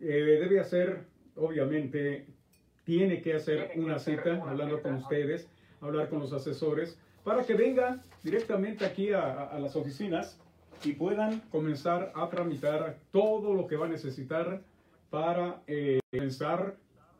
eh, 0.00 0.38
debe 0.40 0.60
hacer, 0.60 1.04
obviamente, 1.36 2.26
tiene 2.84 3.20
que 3.20 3.34
hacer 3.34 3.72
una 3.76 3.98
cita 3.98 4.42
hablando 4.46 4.80
con 4.82 4.94
ustedes, 4.94 5.48
hablar 5.80 6.08
con 6.08 6.20
los 6.20 6.32
asesores, 6.32 6.98
para 7.24 7.44
que 7.44 7.54
venga 7.54 8.02
directamente 8.22 8.86
aquí 8.86 9.12
a, 9.12 9.44
a 9.44 9.58
las 9.58 9.76
oficinas 9.76 10.40
y 10.84 10.92
puedan 10.92 11.40
comenzar 11.50 12.12
a 12.14 12.28
tramitar 12.28 12.98
todo 13.10 13.54
lo 13.54 13.66
que 13.66 13.76
va 13.76 13.86
a 13.86 13.88
necesitar 13.88 14.62
para 15.10 15.62
eh, 15.66 16.00
comenzar 16.10 16.76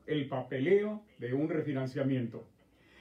el 0.07 0.29
papeleo 0.29 1.03
de 1.19 1.35
un 1.35 1.49
refinanciamiento. 1.49 2.45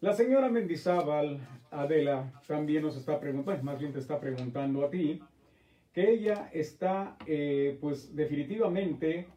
La 0.00 0.12
señora 0.12 0.50
Mendizábal, 0.50 1.40
Adela, 1.70 2.30
también 2.46 2.82
nos 2.82 2.96
está 2.96 3.18
preguntando, 3.18 3.62
más 3.62 3.78
bien 3.78 3.92
te 3.92 4.00
está 4.00 4.20
preguntando 4.20 4.84
a 4.84 4.90
ti, 4.90 5.22
que 5.94 6.10
ella 6.10 6.50
está, 6.52 7.16
eh, 7.26 7.78
pues 7.80 8.14
definitivamente, 8.14 9.28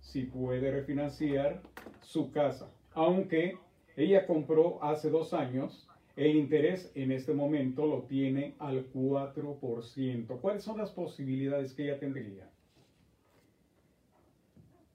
si 0.00 0.22
puede 0.22 0.70
refinanciar 0.70 1.60
su 2.00 2.30
casa, 2.30 2.70
aunque 2.92 3.58
ella 3.96 4.24
compró 4.24 4.82
hace 4.84 5.10
dos 5.10 5.34
años, 5.34 5.88
el 6.14 6.36
interés 6.36 6.92
en 6.94 7.10
este 7.10 7.34
momento 7.34 7.86
lo 7.86 8.02
tiene 8.02 8.54
al 8.60 8.88
4%. 8.92 10.40
¿Cuáles 10.40 10.62
son 10.62 10.78
las 10.78 10.92
posibilidades 10.92 11.74
que 11.74 11.84
ella 11.84 11.98
tendría? 11.98 12.48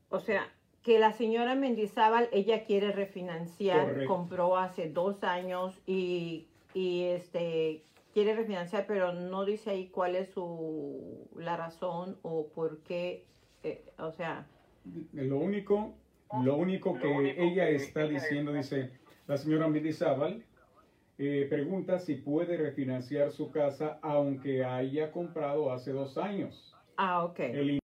O 0.08 0.20
sea, 0.22 0.48
que 0.82 0.98
la 0.98 1.11
señora 1.11 1.56
Mendizábal, 1.56 2.30
ella 2.32 2.64
quiere 2.64 2.94
refinanciar, 2.94 4.06
compró 4.06 4.56
hace 4.56 4.89
dos 4.89 5.26
años 5.26 5.78
y, 5.86 6.48
y 6.73 7.04
este 7.04 7.84
quiere 8.14 8.36
refinanciar, 8.36 8.86
pero 8.88 9.14
no 9.14 9.46
dice 9.46 9.72
ahí 9.72 9.88
cuál 9.88 10.16
es 10.16 10.30
su 10.30 11.28
la 11.36 11.58
razón 11.58 12.18
o 12.22 12.48
por 12.48 12.80
qué, 12.84 13.26
eh, 13.64 13.84
o 13.98 14.12
sea. 14.12 14.48
Lo 15.14 15.38
único, 15.38 15.94
lo 16.44 16.56
único 16.56 16.98
que 16.98 17.36
ella 17.38 17.70
está 17.70 18.08
diciendo, 18.08 18.54
dice 18.54 18.92
la 19.28 19.38
señora 19.38 19.68
Mendizábal, 19.68 20.44
eh, 21.18 21.48
pregunta 21.50 22.00
si 22.00 22.16
puede 22.16 22.58
refinanciar 22.58 23.32
su 23.32 23.52
casa 23.52 24.00
aunque 24.02 24.64
haya 24.64 25.12
comprado 25.12 25.72
hace 25.72 25.92
dos 25.92 26.18
años. 26.18 26.76
Ah, 26.96 27.23
ok. 27.26 27.40
El 27.40 27.80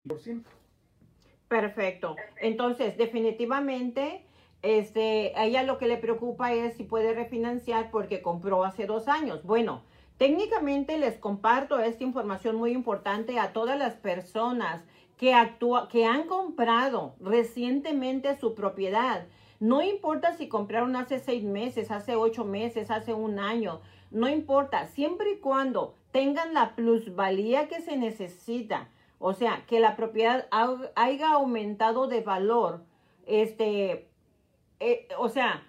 Perfecto. 1.48 2.16
Entonces, 2.40 2.96
definitivamente, 2.96 4.24
este, 4.62 5.32
a 5.34 5.46
ella 5.46 5.62
lo 5.64 5.78
que 5.78 5.86
le 5.86 5.96
preocupa 5.96 6.52
es 6.52 6.76
si 6.76 6.84
puede 6.84 7.12
refinanciar 7.14 7.90
porque 7.90 8.22
compró 8.22 8.64
hace 8.64 8.86
dos 8.86 9.08
años. 9.08 9.42
Bueno, 9.44 9.82
Técnicamente 10.22 10.98
les 10.98 11.18
comparto 11.18 11.80
esta 11.80 12.04
información 12.04 12.54
muy 12.54 12.70
importante 12.70 13.40
a 13.40 13.52
todas 13.52 13.76
las 13.76 13.94
personas 13.94 14.84
que, 15.16 15.34
que 15.90 16.06
han 16.06 16.28
comprado 16.28 17.16
recientemente 17.18 18.38
su 18.38 18.54
propiedad. 18.54 19.26
No 19.58 19.82
importa 19.82 20.36
si 20.36 20.46
compraron 20.46 20.94
hace 20.94 21.18
seis 21.18 21.42
meses, 21.42 21.90
hace 21.90 22.14
ocho 22.14 22.44
meses, 22.44 22.92
hace 22.92 23.12
un 23.12 23.40
año, 23.40 23.80
no 24.12 24.28
importa, 24.28 24.86
siempre 24.86 25.32
y 25.32 25.38
cuando 25.38 25.96
tengan 26.12 26.54
la 26.54 26.76
plusvalía 26.76 27.66
que 27.66 27.80
se 27.80 27.96
necesita, 27.96 28.90
o 29.18 29.32
sea, 29.32 29.64
que 29.66 29.80
la 29.80 29.96
propiedad 29.96 30.46
haya 30.94 31.32
aumentado 31.32 32.06
de 32.06 32.20
valor, 32.20 32.84
este, 33.26 34.08
eh, 34.78 35.08
o 35.18 35.28
sea, 35.28 35.64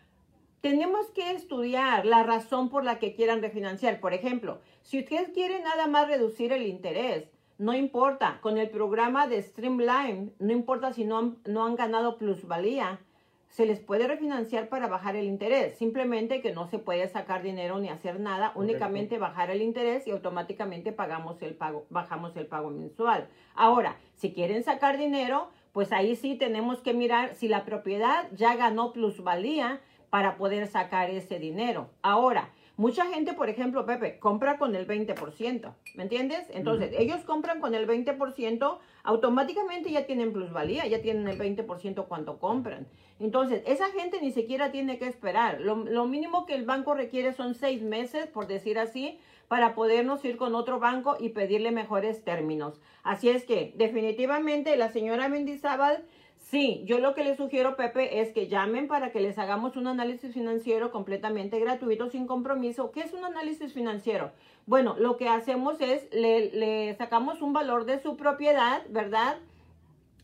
tenemos 0.63 1.07
que 1.11 1.31
estudiar 1.31 2.05
la 2.05 2.23
razón 2.23 2.69
por 2.69 2.85
la 2.85 2.97
que 2.97 3.13
quieran 3.13 3.41
refinanciar. 3.41 3.99
Por 3.99 4.13
ejemplo, 4.13 4.61
si 4.81 4.99
ustedes 4.99 5.27
quieren 5.33 5.63
nada 5.63 5.87
más 5.87 6.07
reducir 6.07 6.53
el 6.53 6.65
interés, 6.65 7.25
no 7.57 7.73
importa, 7.73 8.39
con 8.39 8.57
el 8.57 8.69
programa 8.69 9.27
de 9.27 9.41
Streamline, 9.41 10.31
no 10.39 10.53
importa 10.53 10.93
si 10.93 11.03
no 11.03 11.17
han, 11.17 11.37
no 11.45 11.65
han 11.65 11.75
ganado 11.75 12.17
plusvalía, 12.17 13.01
se 13.49 13.65
les 13.65 13.81
puede 13.81 14.07
refinanciar 14.07 14.69
para 14.69 14.87
bajar 14.87 15.17
el 15.17 15.25
interés. 15.25 15.77
Simplemente 15.77 16.41
que 16.41 16.53
no 16.53 16.65
se 16.69 16.79
puede 16.79 17.09
sacar 17.09 17.43
dinero 17.43 17.77
ni 17.79 17.89
hacer 17.89 18.21
nada, 18.21 18.53
únicamente 18.55 19.19
bajar 19.19 19.51
el 19.51 19.61
interés 19.61 20.07
y 20.07 20.11
automáticamente 20.11 20.93
pagamos 20.93 21.41
el 21.41 21.55
pago, 21.55 21.85
bajamos 21.89 22.37
el 22.37 22.47
pago 22.47 22.69
mensual. 22.69 23.27
Ahora, 23.53 23.97
si 24.15 24.31
quieren 24.31 24.63
sacar 24.63 24.97
dinero, 24.97 25.49
pues 25.73 25.91
ahí 25.91 26.15
sí 26.15 26.35
tenemos 26.35 26.79
que 26.79 26.93
mirar 26.93 27.35
si 27.35 27.49
la 27.49 27.65
propiedad 27.65 28.29
ya 28.31 28.55
ganó 28.55 28.93
plusvalía 28.93 29.81
para 30.13 30.37
poder 30.37 30.67
sacar 30.67 31.09
ese 31.09 31.39
dinero. 31.39 31.89
Ahora, 32.03 32.51
mucha 32.77 33.07
gente, 33.07 33.33
por 33.33 33.49
ejemplo, 33.49 33.83
Pepe, 33.87 34.19
compra 34.19 34.59
con 34.59 34.75
el 34.75 34.85
20%, 34.85 35.73
¿me 35.95 36.03
entiendes? 36.03 36.45
Entonces, 36.51 36.91
ellos 36.99 37.21
compran 37.21 37.59
con 37.59 37.73
el 37.73 37.87
20%, 37.87 38.77
automáticamente 39.01 39.89
ya 39.89 40.05
tienen 40.05 40.31
plusvalía, 40.31 40.85
ya 40.85 41.01
tienen 41.01 41.27
el 41.27 41.39
20% 41.39 42.05
cuando 42.07 42.37
compran. 42.37 42.85
Entonces, 43.19 43.63
esa 43.65 43.89
gente 43.89 44.21
ni 44.21 44.31
siquiera 44.31 44.71
tiene 44.71 44.99
que 44.99 45.07
esperar. 45.07 45.59
Lo, 45.61 45.77
lo 45.77 46.05
mínimo 46.05 46.45
que 46.45 46.53
el 46.53 46.63
banco 46.63 46.93
requiere 46.93 47.33
son 47.33 47.55
seis 47.55 47.81
meses, 47.81 48.27
por 48.27 48.45
decir 48.45 48.77
así, 48.77 49.17
para 49.47 49.73
podernos 49.73 50.23
ir 50.25 50.37
con 50.37 50.53
otro 50.53 50.79
banco 50.79 51.17
y 51.19 51.29
pedirle 51.29 51.71
mejores 51.71 52.23
términos. 52.23 52.79
Así 53.01 53.29
es 53.29 53.45
que, 53.45 53.73
definitivamente, 53.77 54.77
la 54.77 54.89
señora 54.89 55.27
Mendizábal 55.27 56.05
Sí, 56.43 56.83
yo 56.85 56.99
lo 56.99 57.15
que 57.15 57.23
les 57.23 57.37
sugiero, 57.37 57.75
Pepe, 57.77 58.19
es 58.19 58.31
que 58.31 58.47
llamen 58.47 58.87
para 58.87 59.11
que 59.11 59.21
les 59.21 59.39
hagamos 59.39 59.77
un 59.77 59.87
análisis 59.87 60.33
financiero 60.33 60.91
completamente 60.91 61.59
gratuito, 61.59 62.09
sin 62.09 62.27
compromiso. 62.27 62.91
¿Qué 62.91 62.99
es 62.99 63.13
un 63.13 63.23
análisis 63.23 63.73
financiero? 63.73 64.31
Bueno, 64.65 64.95
lo 64.99 65.17
que 65.17 65.29
hacemos 65.29 65.79
es, 65.79 66.07
le, 66.11 66.93
sacamos 66.95 67.41
un 67.41 67.53
valor 67.53 67.85
de 67.85 67.99
su 67.99 68.17
propiedad, 68.17 68.83
¿verdad? 68.89 69.37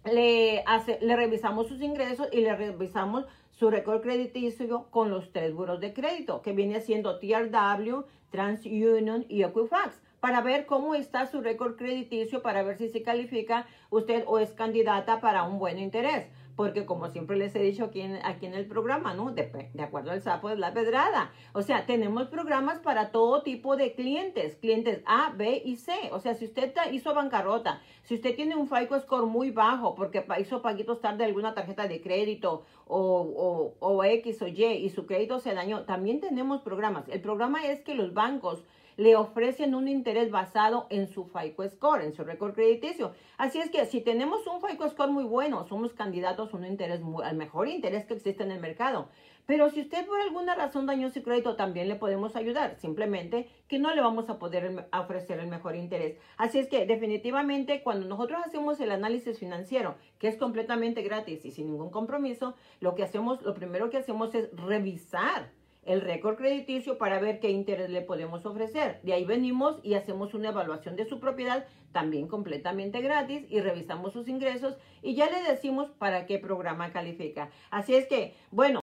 Le, 0.05 0.63
hace, 0.65 0.97
le 1.01 1.15
revisamos 1.15 1.67
sus 1.67 1.81
ingresos 1.81 2.27
y 2.31 2.41
le 2.41 2.55
revisamos 2.55 3.25
su 3.51 3.69
récord 3.69 4.01
crediticio 4.01 4.87
con 4.89 5.09
los 5.09 5.31
tres 5.33 5.53
buros 5.53 5.81
de 5.81 5.93
crédito, 5.93 6.41
que 6.41 6.53
viene 6.53 6.79
siendo 6.79 7.19
TRW, 7.19 8.05
TransUnion 8.31 9.25
y 9.27 9.43
Equifax 9.43 9.99
para 10.19 10.41
ver 10.41 10.65
cómo 10.65 10.95
está 10.95 11.25
su 11.25 11.41
récord 11.41 11.75
crediticio, 11.75 12.41
para 12.41 12.63
ver 12.63 12.77
si 12.77 12.89
se 12.89 13.03
califica 13.03 13.67
usted 13.89 14.23
o 14.27 14.39
es 14.39 14.51
candidata 14.51 15.21
para 15.21 15.43
un 15.43 15.59
buen 15.59 15.79
interés. 15.79 16.27
Porque 16.59 16.85
como 16.85 17.07
siempre 17.07 17.37
les 17.37 17.55
he 17.55 17.59
dicho 17.59 17.85
aquí 17.85 18.01
en, 18.01 18.19
aquí 18.25 18.45
en 18.45 18.53
el 18.53 18.65
programa, 18.65 19.13
¿no? 19.13 19.31
De, 19.31 19.49
acuerdo 19.81 20.11
al 20.11 20.21
sapo 20.21 20.49
es 20.49 20.59
la 20.59 20.73
pedrada. 20.73 21.31
O 21.53 21.61
sea, 21.61 21.85
tenemos 21.85 22.27
programas 22.27 22.79
para 22.79 23.13
todo 23.13 23.43
tipo 23.43 23.77
de 23.77 23.95
clientes, 23.95 24.57
clientes 24.57 25.01
A, 25.05 25.31
B 25.37 25.61
y 25.63 25.77
C. 25.77 25.93
O 26.11 26.19
sea, 26.19 26.33
si 26.33 26.43
usted 26.43 26.73
hizo 26.91 27.13
bancarrota, 27.13 27.81
si 28.03 28.15
usted 28.15 28.35
tiene 28.35 28.57
un 28.57 28.67
FICO 28.67 28.99
score 28.99 29.25
muy 29.25 29.51
bajo 29.51 29.95
porque 29.95 30.25
hizo 30.41 30.61
paguitos 30.61 30.99
tarde 30.99 31.19
de 31.19 31.25
alguna 31.27 31.53
tarjeta 31.53 31.87
de 31.87 32.01
crédito 32.01 32.65
o, 32.85 32.99
o, 32.99 33.75
o 33.79 34.03
X 34.03 34.41
o 34.41 34.47
Y 34.49 34.65
y 34.65 34.89
su 34.89 35.05
crédito 35.05 35.39
se 35.39 35.53
dañó, 35.53 35.85
también 35.85 36.19
tenemos 36.19 36.59
programas. 36.59 37.07
El 37.07 37.21
programa 37.21 37.67
es 37.67 37.79
que 37.79 37.95
los 37.95 38.13
bancos 38.13 38.65
le 38.99 39.15
ofrecen 39.15 39.75
un 39.75 39.87
interés 39.87 40.29
basado 40.29 40.85
en 40.89 41.07
su 41.07 41.23
FICO 41.23 41.69
score, 41.69 42.03
en 42.03 42.13
su 42.13 42.25
récord 42.25 42.53
crediticio. 42.53 43.13
Así 43.37 43.57
es 43.57 43.69
que 43.69 43.85
si 43.85 44.01
tenemos 44.01 44.45
un 44.45 44.59
FICO 44.59 44.89
score 44.89 45.09
muy 45.09 45.23
bueno, 45.23 45.65
somos 45.69 45.93
candidatos 45.93 46.53
a 46.53 46.57
un 46.57 46.65
interés 46.65 46.99
al 47.23 47.37
mejor 47.37 47.69
interés 47.69 48.03
que 48.05 48.15
existe 48.15 48.43
en 48.43 48.51
el 48.51 48.59
mercado. 48.59 49.07
Pero 49.45 49.69
si 49.69 49.79
usted 49.79 50.05
por 50.05 50.19
alguna 50.19 50.53
razón 50.53 50.85
dañó 50.85 51.09
su 51.11 51.23
crédito, 51.23 51.55
también 51.55 51.87
le 51.87 51.95
podemos 51.95 52.35
ayudar. 52.35 52.75
Simplemente 52.75 53.47
que 53.69 53.79
no 53.79 53.95
le 53.95 54.01
vamos 54.01 54.29
a 54.29 54.37
poder 54.37 54.89
ofrecer 54.91 55.39
el 55.39 55.47
mejor 55.47 55.77
interés. 55.77 56.17
Así 56.35 56.59
es 56.59 56.67
que 56.67 56.85
definitivamente 56.85 57.81
cuando 57.83 58.05
nosotros 58.05 58.41
hacemos 58.45 58.81
el 58.81 58.91
análisis 58.91 59.39
financiero, 59.39 59.95
que 60.19 60.27
es 60.27 60.35
completamente 60.35 61.03
gratis 61.03 61.45
y 61.45 61.51
sin 61.51 61.67
ningún 61.67 61.89
compromiso, 61.89 62.53
lo 62.81 62.95
que 62.95 63.03
hacemos, 63.03 63.41
lo 63.43 63.53
primero 63.53 63.89
que 63.89 63.97
hacemos 63.97 64.35
es 64.35 64.51
revisar 64.57 65.57
el 65.89 66.01
récord 66.01 66.37
crediticio 66.37 66.99
para 66.99 67.19
ver 67.19 67.39
qué 67.39 67.49
interés 67.49 67.89
le 67.89 68.01
podemos 68.01 68.45
ofrecer. 68.45 68.99
De 69.01 69.13
ahí 69.13 69.25
venimos 69.25 69.79
y 69.81 69.95
hacemos 69.95 70.35
una 70.35 70.49
evaluación 70.49 70.95
de 70.95 71.09
su 71.09 71.19
propiedad 71.19 71.65
también 71.91 72.27
completamente 72.27 73.01
gratis 73.01 73.43
y 73.49 73.59
revisamos 73.59 74.13
sus 74.13 74.27
ingresos 74.27 74.77
y 75.01 75.15
ya 75.15 75.27
le 75.31 75.41
decimos 75.41 75.89
para 75.97 76.27
qué 76.27 76.37
programa 76.37 76.91
califica. 76.91 77.49
Así 77.71 77.95
es 77.95 78.05
que, 78.05 78.35
bueno, 78.51 78.81